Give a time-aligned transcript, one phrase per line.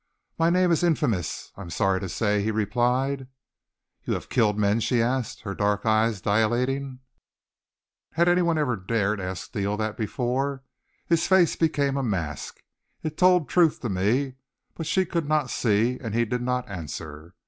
[0.39, 3.27] "My name is infamous, I am sorry to say," he replied.
[4.03, 7.01] "You have killed men?" she asked, her dark eyes dilating.
[8.13, 10.63] Had any one ever dared ask Steele that before?
[11.05, 12.63] His face became a mask.
[13.03, 14.37] It told truth to me,
[14.73, 17.35] but she could not see, and he did not answer.